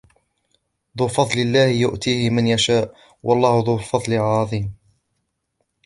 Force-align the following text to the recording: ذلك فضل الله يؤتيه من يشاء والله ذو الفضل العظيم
ذلك 1.01 1.09
فضل 1.09 1.39
الله 1.41 1.65
يؤتيه 1.65 2.29
من 2.29 2.47
يشاء 2.47 2.95
والله 3.23 3.63
ذو 3.67 3.75
الفضل 3.75 4.13
العظيم 4.13 4.73